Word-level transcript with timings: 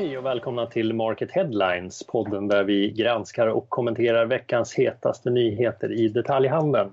Hej 0.00 0.18
och 0.18 0.26
välkomna 0.26 0.66
till 0.66 0.92
Market 0.92 1.30
Headlines, 1.30 2.02
podden 2.06 2.48
där 2.48 2.64
vi 2.64 2.90
granskar 2.90 3.46
och 3.46 3.68
kommenterar 3.68 4.26
veckans 4.26 4.74
hetaste 4.74 5.30
nyheter 5.30 5.92
i 5.92 6.08
detaljhandeln. 6.08 6.90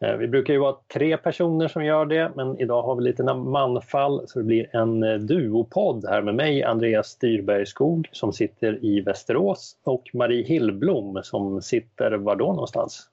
Eh, 0.00 0.16
vi 0.16 0.28
brukar 0.28 0.54
ju 0.54 0.60
vara 0.60 0.76
tre 0.94 1.16
personer 1.16 1.68
som 1.68 1.84
gör 1.84 2.06
det, 2.06 2.32
men 2.36 2.60
idag 2.60 2.82
har 2.82 2.96
vi 2.96 3.02
lite 3.02 3.34
manfall 3.34 4.28
så 4.28 4.38
det 4.38 4.44
blir 4.44 4.76
en 4.76 5.02
eh, 5.02 5.14
duopodd 5.14 6.04
här 6.08 6.22
med 6.22 6.34
mig, 6.34 6.62
Andreas 6.62 7.06
Styrberg 7.06 7.66
Skog 7.66 8.08
som 8.12 8.32
sitter 8.32 8.84
i 8.84 9.00
Västerås 9.00 9.76
och 9.84 10.10
Marie 10.12 10.44
Hillblom 10.44 11.20
som 11.22 11.62
sitter 11.62 12.12
var 12.12 12.36
då 12.36 12.46
någonstans? 12.46 13.08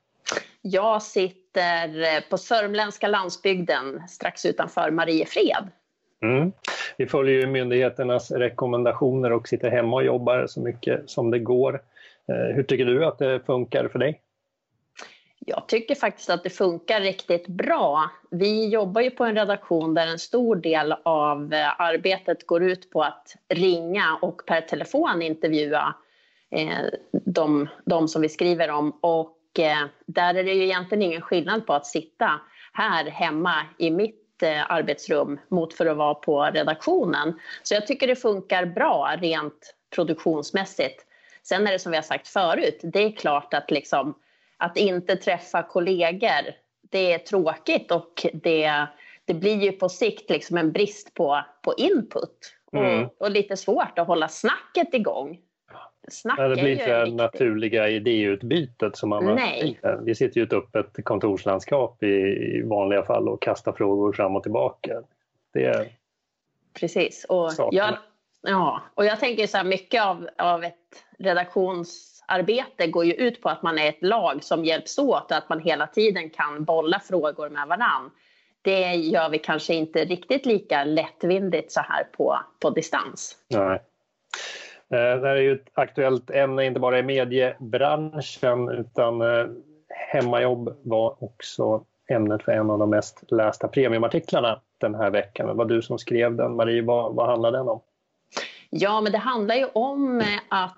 Jag 0.61 1.01
sitter 1.01 2.01
eh, 2.01 2.21
på 2.29 2.37
sörmländska 2.37 3.07
landsbygden 3.07 4.03
strax 4.07 4.45
utanför 4.45 4.91
Mariefred. 4.91 5.69
Mm. 6.21 6.51
Vi 6.97 7.07
följer 7.07 7.41
ju 7.41 7.47
myndigheternas 7.47 8.31
rekommendationer 8.31 9.31
och 9.31 9.47
sitter 9.47 9.69
hemma 9.69 9.95
och 9.95 10.03
jobbar 10.03 10.47
så 10.47 10.61
mycket 10.61 11.09
som 11.09 11.31
det 11.31 11.39
går. 11.39 11.81
Eh, 12.29 12.55
hur 12.55 12.63
tycker 12.63 12.85
du 12.85 13.05
att 13.05 13.17
det 13.17 13.39
funkar 13.45 13.87
för 13.87 13.99
dig? 13.99 14.21
Jag 15.45 15.67
tycker 15.67 15.95
faktiskt 15.95 16.29
att 16.29 16.43
det 16.43 16.49
funkar 16.49 17.01
riktigt 17.01 17.47
bra. 17.47 18.09
Vi 18.31 18.69
jobbar 18.69 19.01
ju 19.01 19.11
på 19.11 19.23
en 19.23 19.35
redaktion 19.35 19.93
där 19.93 20.07
en 20.07 20.19
stor 20.19 20.55
del 20.55 20.95
av 21.03 21.53
eh, 21.53 21.81
arbetet 21.81 22.47
går 22.47 22.63
ut 22.63 22.91
på 22.91 23.03
att 23.03 23.35
ringa 23.49 24.19
och 24.21 24.41
per 24.45 24.61
telefon 24.61 25.21
intervjua 25.21 25.95
eh, 26.51 26.85
de, 27.11 27.67
de 27.85 28.07
som 28.07 28.21
vi 28.21 28.29
skriver 28.29 28.71
om. 28.71 28.91
Och 29.01 29.35
där 30.05 30.35
är 30.35 30.43
det 30.43 30.53
ju 30.53 30.63
egentligen 30.63 31.01
ingen 31.01 31.21
skillnad 31.21 31.65
på 31.67 31.73
att 31.73 31.85
sitta 31.85 32.39
här 32.73 33.05
hemma 33.05 33.53
i 33.77 33.91
mitt 33.91 34.18
arbetsrum 34.47 35.39
mot 35.47 35.73
för 35.73 35.85
att 35.85 35.97
vara 35.97 36.15
på 36.15 36.43
redaktionen. 36.43 37.39
Så 37.63 37.73
jag 37.73 37.87
tycker 37.87 38.07
det 38.07 38.15
funkar 38.15 38.65
bra 38.65 39.15
rent 39.19 39.75
produktionsmässigt. 39.95 41.05
Sen 41.43 41.67
är 41.67 41.71
det 41.71 41.79
som 41.79 41.91
vi 41.91 41.97
har 41.97 42.03
sagt 42.03 42.27
förut, 42.27 42.79
det 42.83 42.99
är 42.99 43.11
klart 43.11 43.53
att 43.53 43.71
liksom 43.71 44.15
att 44.57 44.77
inte 44.77 45.15
träffa 45.15 45.63
kollegor, 45.63 46.53
det 46.89 47.13
är 47.13 47.17
tråkigt 47.17 47.91
och 47.91 48.25
det, 48.33 48.87
det 49.25 49.33
blir 49.33 49.63
ju 49.63 49.71
på 49.71 49.89
sikt 49.89 50.29
liksom 50.29 50.57
en 50.57 50.71
brist 50.71 51.13
på, 51.13 51.43
på 51.61 51.73
input 51.77 52.53
mm. 52.73 53.03
och, 53.03 53.21
och, 53.21 53.31
lite 53.31 53.57
svårt 53.57 53.99
att 53.99 54.07
hålla 54.07 54.27
snacket 54.27 54.93
igång. 54.93 55.39
Snack 56.07 56.37
det 56.37 56.53
blir 56.55 56.67
inte 56.67 57.05
det 57.05 57.11
naturliga 57.11 57.89
idéutbytet 57.89 58.97
som 58.97 59.09
man 59.09 59.25
Nej. 59.25 59.79
Vi 60.01 60.15
sitter 60.15 60.39
ju 60.39 60.43
ett 60.43 60.53
öppet 60.53 61.05
kontorslandskap 61.05 62.03
i, 62.03 62.61
vanliga 62.65 63.03
fall 63.03 63.29
och 63.29 63.41
kastar 63.41 63.71
frågor 63.71 64.13
fram 64.13 64.35
och 64.35 64.43
tillbaka. 64.43 65.01
Det 65.53 65.89
Precis. 66.73 67.25
Och 67.29 67.51
jag, 67.71 67.97
ja, 68.41 68.81
och 68.95 69.05
jag 69.05 69.19
tänker 69.19 69.47
så 69.47 69.57
här, 69.57 69.63
mycket 69.63 70.03
av, 70.03 70.29
av 70.37 70.63
ett 70.63 71.05
redaktionsarbete 71.19 72.87
går 72.87 73.05
ju 73.05 73.13
ut 73.13 73.41
på 73.41 73.49
att 73.49 73.63
man 73.63 73.77
är 73.79 73.89
ett 73.89 74.03
lag 74.03 74.43
som 74.43 74.65
hjälps 74.65 74.97
åt 74.97 75.31
och 75.31 75.37
att 75.37 75.49
man 75.49 75.59
hela 75.59 75.87
tiden 75.87 76.29
kan 76.29 76.63
bolla 76.63 76.99
frågor 76.99 77.49
med 77.49 77.67
varann. 77.67 78.11
Det 78.61 78.93
gör 78.95 79.29
vi 79.29 79.39
kanske 79.39 79.73
inte 79.73 80.05
riktigt 80.05 80.45
lika 80.45 80.83
lättvindigt 80.83 81.71
så 81.71 81.79
här 81.79 82.03
på, 82.03 82.39
på 82.59 82.69
distans. 82.69 83.37
Nej. 83.47 83.81
Eh, 84.93 85.21
det 85.21 85.27
här 85.27 85.35
är 85.35 85.41
ju 85.41 85.53
ett 85.53 85.69
aktuellt 85.73 86.31
ämne, 86.31 86.65
inte 86.65 86.79
bara 86.79 86.99
i 86.99 87.03
mediebranschen 87.03 88.69
utan 88.69 89.21
eh, 89.21 89.45
hemmajobb 89.89 90.77
var 90.81 91.23
också 91.23 91.85
ämnet 92.09 92.43
för 92.43 92.51
en 92.51 92.69
av 92.69 92.79
de 92.79 92.89
mest 92.89 93.31
lästa 93.31 93.67
premiumartiklarna 93.67 94.61
den 94.77 94.95
här 94.95 95.09
veckan. 95.09 95.47
Det 95.47 95.53
var 95.53 95.65
du 95.65 95.81
som 95.81 95.99
skrev 95.99 96.35
den. 96.35 96.55
Marie, 96.55 96.81
vad, 96.81 97.15
vad 97.15 97.27
handlar 97.27 97.51
den 97.51 97.67
om? 97.67 97.81
Ja, 98.69 99.01
men 99.01 99.11
det 99.11 99.17
handlar 99.17 99.55
ju 99.55 99.65
om 99.65 100.21
eh, 100.21 100.27
att 100.49 100.75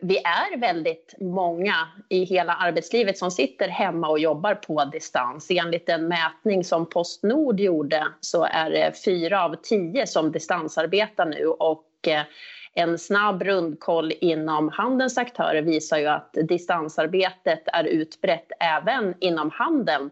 vi 0.00 0.18
är 0.18 0.58
väldigt 0.58 1.14
många 1.20 1.74
i 2.08 2.24
hela 2.24 2.54
arbetslivet 2.54 3.18
som 3.18 3.30
sitter 3.30 3.68
hemma 3.68 4.08
och 4.08 4.18
jobbar 4.18 4.54
på 4.54 4.84
distans. 4.84 5.50
Enligt 5.50 5.88
en 5.88 6.08
mätning 6.08 6.64
som 6.64 6.88
Postnord 6.88 7.60
gjorde 7.60 8.06
så 8.20 8.44
är 8.44 8.70
det 8.70 9.04
fyra 9.04 9.44
av 9.44 9.56
tio 9.62 10.06
som 10.06 10.32
distansarbetar 10.32 11.26
nu 11.26 11.46
och 11.46 12.08
eh, 12.08 12.22
en 12.74 12.98
snabb 12.98 13.42
rundkoll 13.42 14.12
inom 14.20 14.68
handelns 14.68 15.18
aktörer 15.18 15.62
visar 15.62 15.98
ju 15.98 16.06
att 16.06 16.32
distansarbetet 16.32 17.62
är 17.66 17.84
utbrett 17.84 18.52
även 18.60 19.14
inom 19.20 19.50
handeln. 19.50 20.10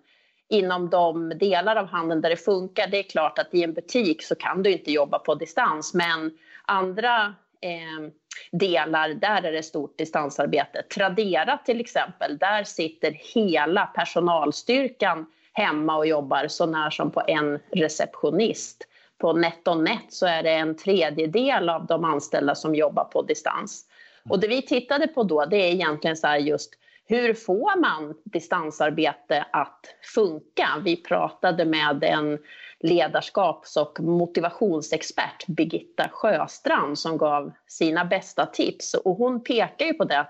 Inom 0.49 0.91
de 0.91 1.29
delar 1.29 1.77
av 1.77 1.87
handeln 1.87 2.21
där 2.21 2.31
det 2.31 2.37
funkar. 2.37 2.87
Det 2.87 2.99
är 2.99 3.03
klart 3.03 3.39
att 3.39 3.55
i 3.55 3.63
en 3.63 3.73
butik 3.73 4.23
så 4.23 4.35
kan 4.35 4.63
du 4.63 4.73
inte 4.73 4.93
jobba 4.93 5.19
på 5.19 5.35
distans 5.35 5.95
men 5.95 6.39
andra 6.65 7.35
eh, 7.61 8.11
delar, 8.53 9.09
där 9.09 9.43
är 9.43 9.53
det 9.53 9.63
stort 9.63 9.99
distansarbete. 9.99 10.83
Tradera 10.95 11.59
till 11.59 11.81
exempel, 11.81 12.39
där 12.39 12.65
sitter 12.65 13.11
hela 13.35 13.87
personalstyrkan 13.87 15.27
hemma 15.53 15.97
och 15.97 16.07
jobbar 16.07 16.49
så 16.49 16.67
när 16.67 16.91
som 16.91 17.11
på 17.11 17.23
en 17.27 17.59
receptionist 17.73 18.87
på 19.21 19.33
NetOnNet 19.33 20.05
så 20.09 20.27
är 20.27 20.43
det 20.43 20.51
en 20.51 20.77
tredjedel 20.77 21.69
av 21.69 21.87
de 21.87 22.05
anställda 22.05 22.55
som 22.55 22.75
jobbar 22.75 23.05
på 23.05 23.23
distans. 23.23 23.87
Och 24.29 24.41
det 24.41 24.49
vi 24.49 24.63
tittade 24.63 25.07
på 25.07 25.23
då 25.23 25.45
det 25.45 25.57
är 25.57 25.73
egentligen 25.73 26.17
så 26.17 26.37
just 26.41 26.75
hur 27.07 27.35
får 27.35 27.81
man 27.81 28.15
distansarbete 28.25 29.47
att 29.53 29.81
funka? 30.15 30.69
Vi 30.85 30.97
pratade 30.97 31.65
med 31.65 32.05
en 32.05 32.39
ledarskaps 32.81 33.77
och 33.77 34.01
motivationsexpert, 34.01 35.47
Birgitta 35.47 36.09
Sjöstrand, 36.13 36.99
som 36.99 37.19
gav 37.19 37.53
sina 37.67 38.05
bästa 38.05 38.47
tips. 38.47 38.95
Och 38.95 39.17
hon 39.17 39.45
pekar 39.45 39.87
ju 39.87 39.95
på 39.95 40.05
det, 40.05 40.27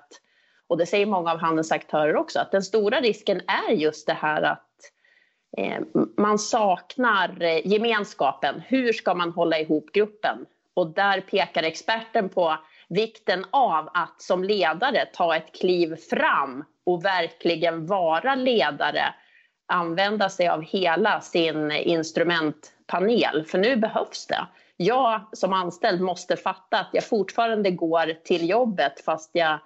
och 0.67 0.79
det 0.79 0.87
säger 0.87 1.07
många 1.07 1.33
av 1.33 1.39
handelns 1.39 1.73
aktörer 1.73 2.17
också, 2.17 2.39
att 2.39 2.53
den 2.53 2.63
stora 2.63 3.01
risken 3.01 3.41
är 3.69 3.73
just 3.73 4.07
det 4.07 4.13
här 4.13 4.43
att 4.43 4.67
Eh, 4.83 5.00
Eh, 5.57 5.81
man 6.17 6.39
saknar 6.39 7.43
eh, 7.43 7.67
gemenskapen. 7.67 8.63
Hur 8.67 8.93
ska 8.93 9.15
man 9.15 9.33
hålla 9.33 9.59
ihop 9.59 9.93
gruppen? 9.93 10.47
Och 10.75 10.95
där 10.95 11.21
pekar 11.21 11.63
experten 11.63 12.29
på 12.29 12.57
vikten 12.89 13.45
av 13.51 13.89
att 13.95 14.23
som 14.23 14.45
ledare 14.45 15.07
ta 15.13 15.37
ett 15.37 15.53
kliv 15.53 15.97
fram 15.97 16.65
och 16.87 17.05
verkligen 17.05 17.87
vara 17.87 18.35
ledare. 18.35 19.15
Använda 19.67 20.29
sig 20.29 20.49
av 20.49 20.63
hela 20.63 21.21
sin 21.21 21.71
instrumentpanel, 21.71 23.45
för 23.45 23.59
nu 23.59 23.77
behövs 23.77 24.27
det. 24.27 24.47
Jag 24.77 25.21
som 25.33 25.53
anställd 25.53 26.01
måste 26.01 26.37
fatta 26.37 26.79
att 26.79 26.91
jag 26.93 27.05
fortfarande 27.05 27.71
går 27.71 28.15
till 28.25 28.49
jobbet 28.49 29.01
fast 29.05 29.31
jag 29.33 29.59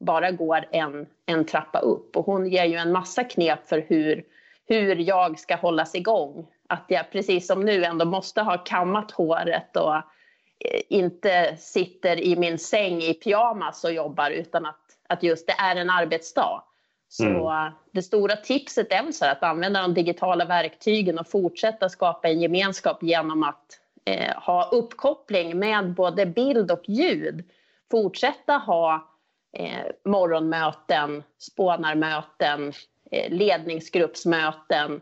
bara 0.00 0.30
går 0.30 0.68
en, 0.70 1.06
en 1.26 1.44
trappa 1.44 1.78
upp. 1.78 2.16
Och 2.16 2.26
hon 2.26 2.46
ger 2.46 2.64
ju 2.64 2.76
en 2.76 2.92
massa 2.92 3.24
knep 3.24 3.68
för 3.68 3.84
hur 3.88 4.24
hur 4.72 4.96
jag 4.96 5.38
ska 5.38 5.56
hållas 5.56 5.94
igång. 5.94 6.46
Att 6.68 6.84
jag 6.88 7.10
precis 7.10 7.46
som 7.46 7.60
nu 7.60 7.84
ändå 7.84 8.04
måste 8.04 8.42
ha 8.42 8.58
kammat 8.58 9.10
håret 9.10 9.76
och 9.76 9.94
eh, 9.94 10.80
inte 10.88 11.56
sitter 11.56 12.20
i 12.20 12.36
min 12.36 12.58
säng 12.58 13.02
i 13.02 13.14
pyjamas 13.14 13.84
och 13.84 13.92
jobbar 13.92 14.30
utan 14.30 14.66
att, 14.66 14.80
att 15.08 15.22
just 15.22 15.46
det 15.46 15.52
är 15.52 15.76
en 15.76 15.90
arbetsdag. 15.90 16.62
Så 17.08 17.50
mm. 17.50 17.72
det 17.90 18.02
stora 18.02 18.36
tipset 18.36 18.92
är 18.92 19.02
väl 19.02 19.12
så 19.12 19.26
att 19.26 19.42
använda 19.42 19.82
de 19.82 19.94
digitala 19.94 20.44
verktygen 20.44 21.18
och 21.18 21.30
fortsätta 21.30 21.88
skapa 21.88 22.28
en 22.28 22.40
gemenskap 22.40 23.02
genom 23.02 23.42
att 23.42 23.66
eh, 24.04 24.36
ha 24.36 24.68
uppkoppling 24.72 25.58
med 25.58 25.94
både 25.94 26.26
bild 26.26 26.70
och 26.70 26.88
ljud. 26.88 27.44
Fortsätta 27.90 28.52
ha 28.52 29.08
eh, 29.56 29.86
morgonmöten, 30.04 31.22
spånarmöten, 31.38 32.72
Eh, 33.12 33.30
ledningsgruppsmöten. 33.30 35.00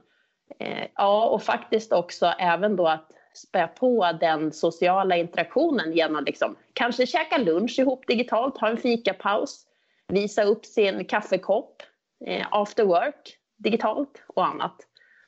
Eh, 0.59 0.87
ja, 0.95 1.29
och 1.29 1.43
faktiskt 1.43 1.93
också 1.93 2.27
även 2.27 2.77
då 2.77 2.89
att 2.89 3.11
spä 3.35 3.67
på 3.67 4.13
den 4.21 4.53
sociala 4.53 5.17
interaktionen 5.17 5.93
genom 5.93 6.25
liksom, 6.25 6.57
kanske 6.73 7.07
käka 7.07 7.39
lunch 7.39 7.79
ihop 7.79 8.07
digitalt, 8.07 8.59
ha 8.59 8.69
en 8.69 8.77
fikapaus, 8.77 9.67
visa 10.09 10.43
upp 10.43 10.67
sin 10.67 11.05
kaffekopp, 11.05 11.83
eh, 12.27 12.47
after 12.51 12.85
work 12.85 13.37
digitalt 13.57 14.23
och 14.27 14.47
annat. 14.47 14.77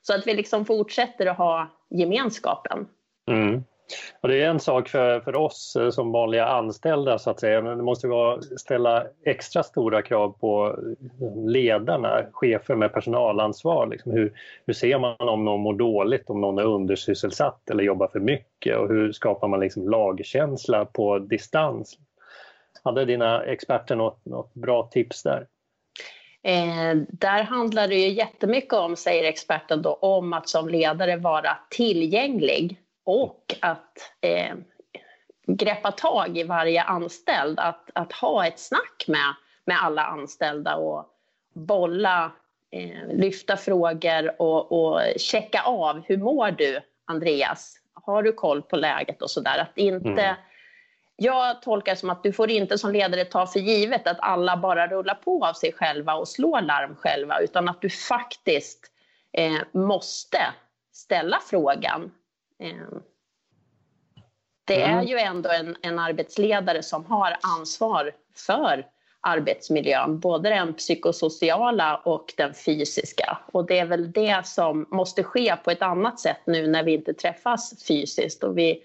Så 0.03 0.15
att 0.15 0.27
vi 0.27 0.35
liksom 0.35 0.65
fortsätter 0.65 1.27
att 1.27 1.39
ha 1.39 1.71
gemenskapen. 1.91 2.89
Mm. 3.31 3.65
Och 4.21 4.29
det 4.29 4.43
är 4.43 4.49
en 4.49 4.61
sak 4.61 4.89
för, 4.89 5.21
för 5.21 5.37
oss 5.37 5.77
eh, 5.77 5.91
som 5.91 6.13
vanliga 6.13 6.47
anställda 6.47 7.19
så 7.19 7.31
att 7.31 7.41
säga, 7.41 7.63
men 7.63 7.77
det 7.77 7.85
måste 7.85 8.09
vara, 8.09 8.43
ställa 8.43 9.05
extra 9.25 9.63
stora 9.63 10.03
krav 10.03 10.37
på 10.41 10.79
eh, 11.21 11.47
ledarna, 11.47 12.23
chefer 12.33 12.75
med 12.75 12.93
personalansvar. 12.93 13.87
Liksom 13.87 14.13
hur, 14.13 14.33
hur 14.67 14.75
ser 14.75 14.99
man 14.99 15.17
om 15.19 15.45
någon 15.45 15.61
mår 15.61 15.75
dåligt, 15.75 16.31
om 16.31 16.41
någon 16.41 16.59
är 16.59 16.65
undersysselsatt 16.65 17.71
eller 17.71 17.85
jobbar 17.85 18.09
för 18.09 18.21
mycket 18.21 18.79
och 18.79 18.89
hur 18.89 19.13
skapar 19.13 19.49
man 19.49 19.61
liksom 19.61 19.89
lagkänsla 19.89 20.85
på 20.85 21.19
distans? 21.19 21.99
Hade 22.85 23.05
dina 23.05 23.45
experter 23.45 23.97
något, 23.97 24.25
något 24.25 24.55
bra 24.55 24.89
tips 24.93 25.23
där? 25.23 25.47
Eh, 26.45 26.97
där 27.09 27.43
handlar 27.43 27.89
det 27.89 27.95
ju 27.95 28.09
jättemycket 28.09 28.73
om, 28.73 28.97
säger 28.97 29.25
experten, 29.25 29.83
då, 29.83 29.95
om 29.95 30.33
att 30.33 30.49
som 30.49 30.69
ledare 30.69 31.17
vara 31.17 31.59
tillgänglig 31.71 32.79
och 33.05 33.55
att 33.61 34.13
eh, 34.21 34.55
greppa 35.47 35.93
tag 35.93 36.39
i 36.39 36.45
varje 36.45 36.83
anställd, 36.83 37.61
att, 37.61 37.91
att 37.95 38.13
ha 38.13 38.47
ett 38.47 38.61
snack 38.61 39.05
med, 39.09 39.35
med 39.65 39.77
alla 39.83 40.05
anställda 40.05 40.77
och 40.77 41.07
bolla, 41.53 42.33
eh, 42.71 43.09
lyfta 43.09 43.57
frågor 43.57 44.43
och, 44.43 44.73
och 44.73 45.01
checka 45.17 45.63
av. 45.63 46.03
Hur 46.07 46.19
mår 46.19 46.51
du, 46.51 46.81
Andreas? 47.05 47.77
Har 47.95 48.23
du 48.23 48.33
koll 48.33 48.63
på 48.63 48.77
läget 48.77 49.23
och 49.23 49.31
sådär? 49.31 49.59
Att 49.59 49.79
inte... 49.79 50.23
Mm. 50.23 50.37
Jag 51.17 51.63
tolkar 51.63 51.93
det 51.93 51.97
som 51.97 52.11
att 52.11 52.23
du 52.23 52.33
får 52.33 52.51
inte 52.51 52.79
som 52.79 52.93
ledare 52.93 53.25
ta 53.25 53.47
för 53.47 53.61
givet 53.61 54.07
att 54.07 54.17
alla 54.21 54.57
bara 54.57 54.87
rullar 54.87 55.15
på 55.15 55.47
av 55.47 55.53
sig 55.53 55.73
själva 55.73 56.15
och 56.15 56.29
slår 56.29 56.61
larm 56.61 56.97
själva, 56.97 57.41
utan 57.41 57.69
att 57.69 57.81
du 57.81 57.91
faktiskt 57.91 58.93
eh, 59.33 59.59
måste 59.73 60.39
ställa 60.93 61.39
frågan. 61.51 62.11
Eh, 62.63 62.99
det 64.65 64.83
är 64.83 65.03
ju 65.03 65.19
ändå 65.19 65.51
en, 65.51 65.77
en 65.83 65.99
arbetsledare 65.99 66.83
som 66.83 67.05
har 67.05 67.37
ansvar 67.59 68.13
för 68.47 68.87
arbetsmiljön, 69.21 70.19
både 70.19 70.49
den 70.49 70.75
psykosociala 70.75 71.97
och 71.97 72.35
den 72.37 72.55
fysiska. 72.55 73.39
Och 73.53 73.67
det 73.67 73.79
är 73.79 73.87
väl 73.87 74.13
det 74.13 74.47
som 74.47 74.87
måste 74.91 75.23
ske 75.23 75.57
på 75.57 75.71
ett 75.71 75.83
annat 75.83 76.21
sätt 76.21 76.41
nu 76.47 76.67
när 76.67 76.83
vi 76.83 76.93
inte 76.93 77.15
träffas 77.15 77.85
fysiskt. 77.89 78.45
Och 78.45 78.59
vi, 78.59 78.83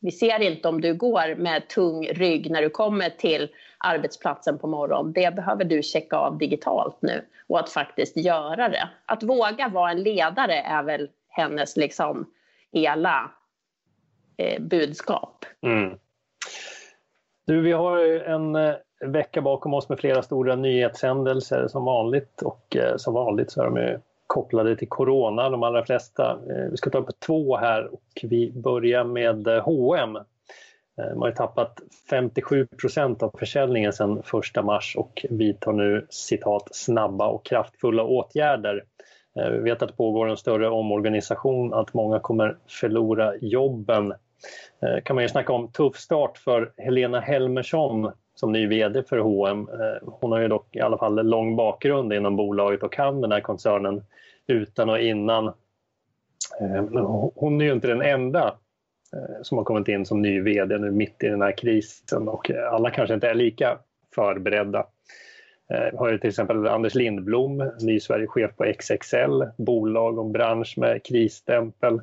vi 0.00 0.12
ser 0.12 0.42
inte 0.42 0.68
om 0.68 0.80
du 0.80 0.94
går 0.94 1.34
med 1.34 1.68
tung 1.68 2.06
rygg 2.06 2.50
när 2.50 2.62
du 2.62 2.70
kommer 2.70 3.10
till 3.10 3.48
arbetsplatsen 3.78 4.58
på 4.58 4.66
morgonen. 4.66 5.12
Det 5.12 5.34
behöver 5.34 5.64
du 5.64 5.82
checka 5.82 6.16
av 6.16 6.38
digitalt 6.38 6.96
nu 7.02 7.24
och 7.46 7.60
att 7.60 7.70
faktiskt 7.70 8.16
göra 8.16 8.68
det. 8.68 8.88
Att 9.06 9.22
våga 9.22 9.68
vara 9.68 9.90
en 9.90 10.02
ledare 10.02 10.54
är 10.54 10.82
väl 10.82 11.08
hennes 11.28 11.76
liksom 11.76 12.26
hela 12.72 13.30
eh, 14.36 14.62
budskap. 14.62 15.44
Mm. 15.62 15.98
Du, 17.46 17.60
vi 17.60 17.72
har 17.72 17.98
en 18.20 18.56
eh, 18.56 18.74
vecka 19.06 19.42
bakom 19.42 19.74
oss 19.74 19.88
med 19.88 19.98
flera 19.98 20.22
stora 20.22 20.56
nyhetshändelser 20.56 21.68
som 21.68 21.84
vanligt 21.84 22.42
och 22.42 22.76
eh, 22.76 22.96
som 22.96 23.14
vanligt 23.14 23.50
så 23.50 23.62
är 23.62 23.70
de 23.70 24.00
kopplade 24.30 24.76
till 24.76 24.88
corona, 24.88 25.50
de 25.50 25.62
allra 25.62 25.84
flesta. 25.84 26.30
Eh, 26.30 26.70
vi 26.70 26.76
ska 26.76 26.90
ta 26.90 26.98
upp 26.98 27.20
två 27.26 27.56
här 27.56 27.94
och 27.94 28.20
vi 28.22 28.52
börjar 28.52 29.04
med 29.04 29.46
eh, 29.46 29.62
H&M. 29.64 30.12
Man 30.12 30.26
eh, 31.12 31.18
har 31.18 31.30
tappat 31.30 31.80
57 32.10 32.66
procent 32.66 33.22
av 33.22 33.34
försäljningen 33.38 33.92
sedan 33.92 34.22
1 34.58 34.64
mars 34.64 34.96
och 34.96 35.26
vidtar 35.30 35.72
nu 35.72 36.06
citat 36.10 36.68
snabba 36.70 37.26
och 37.26 37.44
kraftfulla 37.44 38.04
åtgärder. 38.04 38.84
Eh, 39.40 39.50
vi 39.50 39.58
vet 39.58 39.82
att 39.82 39.88
det 39.88 39.96
pågår 39.96 40.28
en 40.28 40.36
större 40.36 40.68
omorganisation, 40.68 41.74
att 41.74 41.94
många 41.94 42.20
kommer 42.20 42.56
förlora 42.68 43.36
jobben. 43.36 44.12
Eh, 44.82 45.02
kan 45.04 45.16
man 45.16 45.24
ju 45.24 45.28
snacka 45.28 45.52
om 45.52 45.68
tuff 45.72 45.96
start 45.96 46.38
för 46.38 46.72
Helena 46.76 47.20
Helmersson 47.20 48.12
som 48.34 48.52
ny 48.52 48.66
VD 48.66 49.02
för 49.02 49.18
H&M. 49.18 49.68
Hon 50.02 50.32
har 50.32 50.38
ju 50.40 50.48
dock 50.48 50.76
i 50.76 50.80
alla 50.80 50.98
fall 50.98 51.26
lång 51.26 51.56
bakgrund 51.56 52.12
inom 52.12 52.36
bolaget 52.36 52.82
och 52.82 52.92
kan 52.92 53.20
den 53.20 53.32
här 53.32 53.40
koncernen 53.40 54.02
utan 54.46 54.90
och 54.90 55.00
innan. 55.00 55.52
Men 56.60 56.96
hon 57.34 57.60
är 57.60 57.64
ju 57.64 57.72
inte 57.72 57.88
den 57.88 58.02
enda 58.02 58.54
som 59.42 59.58
har 59.58 59.64
kommit 59.64 59.88
in 59.88 60.06
som 60.06 60.22
ny 60.22 60.40
VD 60.40 60.78
nu 60.78 60.90
mitt 60.90 61.22
i 61.22 61.28
den 61.28 61.42
här 61.42 61.56
krisen 61.56 62.28
och 62.28 62.50
alla 62.50 62.90
kanske 62.90 63.14
inte 63.14 63.28
är 63.28 63.34
lika 63.34 63.78
förberedda. 64.14 64.86
Eh, 65.70 65.90
vi 65.92 65.96
har 65.96 66.12
ju 66.12 66.18
till 66.18 66.28
exempel 66.28 66.66
Anders 66.66 66.94
Lindblom, 66.94 67.70
ny 67.80 68.00
Sverigechef 68.00 68.56
på 68.56 68.64
XXL, 68.64 69.42
bolag 69.56 70.18
och 70.18 70.26
bransch 70.26 70.74
med 70.78 71.02
krisstämpel 71.02 72.00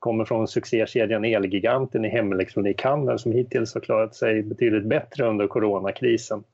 kommer 0.00 0.24
från 0.24 0.48
succékedjan 0.48 1.24
Elgiganten 1.24 2.04
i 2.04 2.08
hemelektronikhandeln 2.08 3.18
som 3.18 3.32
hittills 3.32 3.74
har 3.74 3.80
klarat 3.80 4.14
sig 4.14 4.42
betydligt 4.42 4.84
bättre 4.84 5.26
under 5.26 5.46
coronakrisen. 5.46 6.44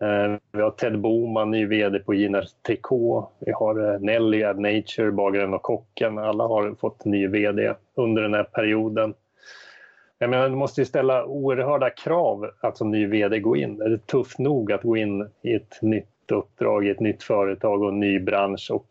Eh, 0.00 0.36
vi 0.52 0.60
har 0.60 0.70
Ted 0.70 0.98
Boman, 0.98 1.50
ny 1.50 1.66
VD 1.66 1.98
på 1.98 2.14
Gina 2.14 2.42
Tricot. 2.66 3.32
Vi 3.38 3.52
har 3.52 3.92
eh, 3.94 4.00
Nelly, 4.00 4.42
Ad 4.42 4.60
Nature, 4.60 5.12
Bagaren 5.12 5.54
och 5.54 5.62
Kocken. 5.62 6.18
Alla 6.18 6.44
har 6.44 6.74
fått 6.80 7.04
ny 7.04 7.26
VD 7.26 7.74
under 7.94 8.22
den 8.22 8.34
här 8.34 8.44
perioden. 8.44 9.14
Jag 10.22 10.30
menar, 10.30 10.48
du 10.48 10.56
måste 10.56 10.80
ju 10.80 10.84
ställa 10.84 11.24
oerhörda 11.24 11.90
krav 11.90 12.50
att 12.60 12.76
som 12.76 12.90
ny 12.90 13.06
VD 13.06 13.40
gå 13.40 13.56
in. 13.56 13.80
Är 13.80 13.88
det 13.88 14.06
tufft 14.06 14.38
nog 14.38 14.72
att 14.72 14.82
gå 14.82 14.96
in 14.96 15.28
i 15.42 15.54
ett 15.54 15.78
nytt 15.82 16.30
uppdrag, 16.32 16.86
i 16.86 16.90
ett 16.90 17.00
nytt 17.00 17.22
företag 17.22 17.82
och 17.82 17.88
en 17.88 18.00
ny 18.00 18.20
bransch 18.20 18.70
och 18.70 18.86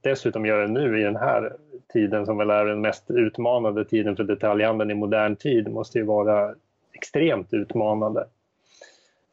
dessutom 0.00 0.46
göra 0.46 0.62
det 0.62 0.72
nu 0.72 1.00
i 1.00 1.02
den 1.02 1.16
här 1.16 1.52
tiden 1.92 2.26
som 2.26 2.36
väl 2.36 2.50
är 2.50 2.64
den 2.64 2.80
mest 2.80 3.10
utmanande 3.10 3.84
tiden 3.84 4.16
för 4.16 4.24
detaljhandeln 4.24 4.90
i 4.90 4.94
modern 4.94 5.36
tid 5.36 5.68
måste 5.68 5.98
ju 5.98 6.04
vara 6.04 6.54
extremt 6.92 7.52
utmanande. 7.54 8.26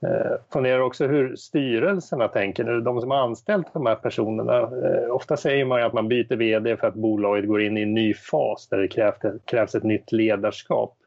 Eh, 0.03 0.31
funderar 0.53 0.79
också 0.79 1.07
hur 1.07 1.35
styrelserna 1.35 2.27
tänker 2.27 2.63
nu, 2.63 2.81
de 2.81 3.01
som 3.01 3.11
har 3.11 3.17
anställt 3.17 3.73
de 3.73 3.85
här 3.85 3.95
personerna. 3.95 4.57
Eh, 4.57 5.11
ofta 5.11 5.37
säger 5.37 5.65
man 5.65 5.83
att 5.83 5.93
man 5.93 6.07
byter 6.07 6.35
VD 6.35 6.77
för 6.77 6.87
att 6.87 6.95
bolaget 6.95 7.47
går 7.47 7.61
in 7.61 7.77
i 7.77 7.81
en 7.81 7.93
ny 7.93 8.13
fas 8.13 8.67
där 8.67 8.77
det 8.77 8.87
krävs, 8.87 9.15
krävs 9.45 9.75
ett 9.75 9.83
nytt 9.83 10.11
ledarskap. 10.11 10.97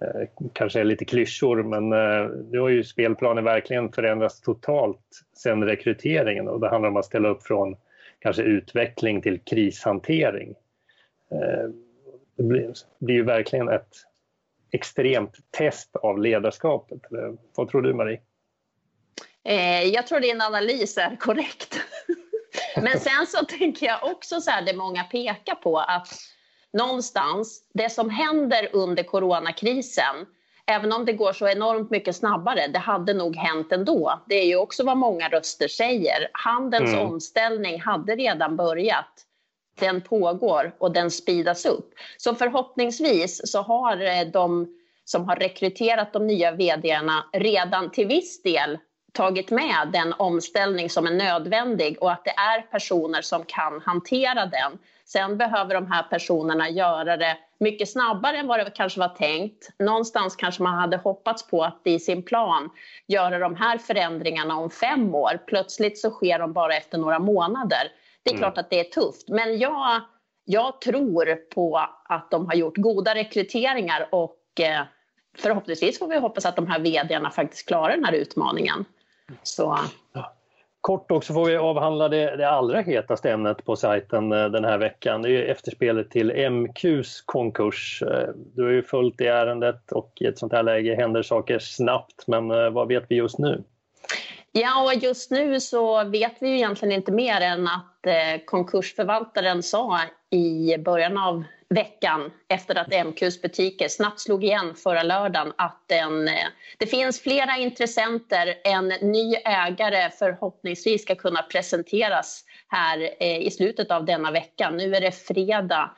Eh, 0.00 0.28
kanske 0.52 0.80
är 0.80 0.84
lite 0.84 1.04
klyschor 1.04 1.62
men 1.62 1.92
eh, 1.92 2.30
nu 2.50 2.58
har 2.58 2.68
ju 2.68 2.84
spelplanen 2.84 3.44
verkligen 3.44 3.92
förändrats 3.92 4.40
totalt 4.40 5.22
sedan 5.36 5.64
rekryteringen 5.64 6.48
och 6.48 6.60
det 6.60 6.68
handlar 6.68 6.88
om 6.88 6.96
att 6.96 7.04
ställa 7.04 7.28
upp 7.28 7.42
från 7.42 7.76
kanske 8.18 8.42
utveckling 8.42 9.22
till 9.22 9.40
krishantering. 9.40 10.54
Eh, 11.30 11.68
det 12.36 12.42
blir, 12.42 12.72
blir 12.98 13.14
ju 13.14 13.24
verkligen 13.24 13.68
ett 13.68 13.96
extremt 14.70 15.36
test 15.50 15.96
av 15.96 16.18
ledarskapet. 16.18 17.00
Vad 17.56 17.68
tror 17.68 17.82
du, 17.82 17.94
Marie? 17.94 18.20
Jag 19.92 20.06
tror 20.06 20.20
din 20.20 20.40
analys 20.40 20.98
är 20.98 21.16
korrekt. 21.16 21.80
Men 22.76 23.00
sen 23.00 23.26
så 23.26 23.44
tänker 23.44 23.86
jag 23.86 24.04
också 24.04 24.40
så 24.40 24.50
här, 24.50 24.62
det 24.62 24.76
många 24.76 25.04
pekar 25.04 25.54
på 25.54 25.78
att 25.78 26.08
någonstans, 26.74 27.62
det 27.74 27.90
som 27.90 28.10
händer 28.10 28.68
under 28.72 29.02
coronakrisen, 29.02 30.26
även 30.66 30.92
om 30.92 31.04
det 31.04 31.12
går 31.12 31.32
så 31.32 31.48
enormt 31.48 31.90
mycket 31.90 32.16
snabbare, 32.16 32.66
det 32.66 32.78
hade 32.78 33.14
nog 33.14 33.36
hänt 33.36 33.72
ändå. 33.72 34.22
Det 34.28 34.34
är 34.34 34.46
ju 34.46 34.56
också 34.56 34.84
vad 34.84 34.96
många 34.96 35.28
röster 35.28 35.68
säger. 35.68 36.28
Handelns 36.32 36.94
mm. 36.94 37.06
omställning 37.06 37.80
hade 37.80 38.16
redan 38.16 38.56
börjat 38.56 39.24
den 39.80 40.00
pågår 40.00 40.74
och 40.78 40.92
den 40.92 41.10
speedas 41.10 41.66
upp. 41.66 41.94
Så 42.16 42.34
förhoppningsvis 42.34 43.52
så 43.52 43.62
har 43.62 44.02
eh, 44.02 44.26
de 44.32 44.68
som 45.04 45.28
har 45.28 45.36
rekryterat 45.36 46.12
de 46.12 46.26
nya 46.26 46.52
vdarna 46.52 47.24
redan 47.32 47.90
till 47.90 48.06
viss 48.06 48.42
del 48.42 48.78
tagit 49.12 49.50
med 49.50 49.88
den 49.92 50.12
omställning 50.12 50.90
som 50.90 51.06
är 51.06 51.10
nödvändig 51.10 52.02
och 52.02 52.12
att 52.12 52.24
det 52.24 52.30
är 52.30 52.60
personer 52.60 53.22
som 53.22 53.44
kan 53.44 53.80
hantera 53.80 54.46
den. 54.46 54.78
Sen 55.04 55.38
behöver 55.38 55.74
de 55.74 55.90
här 55.90 56.02
personerna 56.02 56.70
göra 56.70 57.16
det 57.16 57.36
mycket 57.60 57.90
snabbare 57.90 58.36
än 58.36 58.46
vad 58.46 58.58
det 58.58 58.70
kanske 58.70 59.00
var 59.00 59.08
tänkt. 59.08 59.68
Någonstans 59.78 60.36
kanske 60.36 60.62
man 60.62 60.74
hade 60.74 60.96
hoppats 60.96 61.46
på 61.46 61.64
att 61.64 61.80
i 61.84 61.98
sin 61.98 62.22
plan 62.22 62.70
göra 63.06 63.38
de 63.38 63.56
här 63.56 63.78
förändringarna 63.78 64.56
om 64.56 64.70
fem 64.70 65.14
år. 65.14 65.40
Plötsligt 65.46 65.98
så 65.98 66.10
sker 66.10 66.38
de 66.38 66.52
bara 66.52 66.76
efter 66.76 66.98
några 66.98 67.18
månader. 67.18 67.92
Det 68.22 68.30
är 68.30 68.34
mm. 68.34 68.40
klart 68.40 68.58
att 68.58 68.70
det 68.70 68.80
är 68.80 68.84
tufft, 68.84 69.28
men 69.28 69.58
jag, 69.58 70.00
jag 70.44 70.80
tror 70.80 71.34
på 71.34 71.86
att 72.04 72.30
de 72.30 72.46
har 72.46 72.54
gjort 72.54 72.76
goda 72.76 73.14
rekryteringar 73.14 74.08
och 74.12 74.60
eh, 74.60 74.82
förhoppningsvis 75.38 75.98
får 75.98 76.08
vi 76.08 76.18
hoppas 76.18 76.46
att 76.46 76.56
de 76.56 76.66
här 76.66 76.78
vdarna 76.78 77.30
faktiskt 77.30 77.68
klarar 77.68 77.96
den 77.96 78.04
här 78.04 78.12
utmaningen. 78.12 78.84
Så. 79.42 79.78
Ja. 80.12 80.34
Kort 80.84 81.10
också 81.10 81.32
får 81.32 81.44
vi 81.44 81.56
avhandla 81.56 82.08
det, 82.08 82.36
det, 82.36 82.50
allra 82.50 82.80
hetaste 82.80 83.30
ämnet 83.30 83.64
på 83.64 83.76
sajten 83.76 84.32
eh, 84.32 84.48
den 84.48 84.64
här 84.64 84.78
veckan. 84.78 85.22
Det 85.22 85.30
är 85.30 85.42
efterspelet 85.42 86.10
till 86.10 86.50
MQs 86.50 87.22
konkurs. 87.22 88.02
Eh, 88.02 88.28
du 88.54 88.62
har 88.62 88.70
ju 88.70 88.82
följt 88.82 89.18
det 89.18 89.26
ärendet 89.26 89.92
och 89.92 90.12
i 90.20 90.26
ett 90.26 90.38
sånt 90.38 90.52
här 90.52 90.62
läge 90.62 90.94
händer 90.94 91.22
saker 91.22 91.58
snabbt. 91.58 92.26
Men 92.26 92.50
eh, 92.50 92.70
vad 92.70 92.88
vet 92.88 93.04
vi 93.08 93.14
just 93.14 93.38
nu? 93.38 93.64
Ja, 94.52 94.84
och 94.84 94.94
just 94.94 95.30
nu 95.30 95.60
så 95.60 96.04
vet 96.04 96.34
vi 96.40 96.48
ju 96.48 96.56
egentligen 96.56 96.92
inte 96.92 97.12
mer 97.12 97.40
än 97.40 97.66
att 97.66 98.44
konkursförvaltaren 98.44 99.62
sa 99.62 100.00
i 100.34 100.78
början 100.78 101.18
av 101.18 101.44
veckan 101.68 102.30
efter 102.48 102.74
att 102.74 103.06
MQs 103.06 103.42
butiker 103.42 103.88
snabbt 103.88 104.20
slog 104.20 104.44
igen 104.44 104.74
förra 104.74 105.02
lördagen 105.02 105.52
att 105.58 105.92
en, 105.92 106.28
eh, 106.28 106.46
det 106.78 106.86
finns 106.86 107.20
flera 107.20 107.56
intressenter. 107.56 108.54
En 108.64 108.88
ny 108.88 109.34
ägare 109.34 110.10
förhoppningsvis 110.10 111.02
ska 111.02 111.14
kunna 111.14 111.42
presenteras 111.42 112.44
här 112.68 113.10
eh, 113.20 113.38
i 113.38 113.50
slutet 113.50 113.90
av 113.90 114.04
denna 114.04 114.30
vecka. 114.30 114.70
Nu 114.70 114.94
är 114.94 115.00
det 115.00 115.12
fredag. 115.12 115.90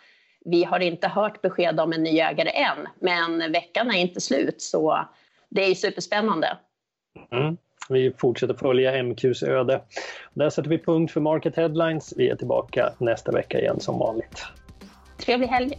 Vi 0.44 0.64
har 0.64 0.80
inte 0.80 1.08
hört 1.08 1.42
besked 1.42 1.80
om 1.80 1.92
en 1.92 2.02
ny 2.02 2.20
ägare 2.20 2.50
än, 2.50 2.88
men 3.00 3.52
veckan 3.52 3.90
är 3.90 3.98
inte 3.98 4.20
slut 4.20 4.62
så 4.62 5.08
det 5.48 5.64
är 5.64 5.74
superspännande. 5.74 6.58
Mm. 7.32 7.56
Vi 7.88 8.12
fortsätter 8.18 8.54
följa 8.54 9.02
MQs 9.02 9.42
öde. 9.42 9.80
Där 10.34 10.50
sätter 10.50 10.70
vi 10.70 10.78
punkt 10.78 11.12
för 11.12 11.20
Market 11.20 11.56
Headlines. 11.56 12.14
Vi 12.16 12.28
är 12.28 12.36
tillbaka 12.36 12.92
nästa 12.98 13.32
vecka 13.32 13.60
igen 13.60 13.80
som 13.80 13.98
vanligt. 13.98 14.46
Trevlig 15.18 15.48
helg! 15.48 15.78